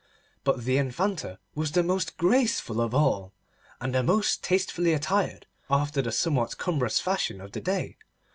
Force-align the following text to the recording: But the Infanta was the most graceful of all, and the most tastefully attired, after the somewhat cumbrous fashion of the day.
But 0.43 0.63
the 0.65 0.77
Infanta 0.77 1.37
was 1.53 1.73
the 1.73 1.83
most 1.83 2.17
graceful 2.17 2.81
of 2.81 2.95
all, 2.95 3.33
and 3.79 3.93
the 3.93 4.01
most 4.01 4.43
tastefully 4.43 4.93
attired, 4.93 5.45
after 5.69 6.01
the 6.01 6.11
somewhat 6.11 6.57
cumbrous 6.57 6.99
fashion 6.99 7.39
of 7.39 7.51
the 7.51 7.61
day. 7.61 7.97